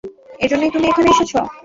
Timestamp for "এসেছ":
1.11-1.31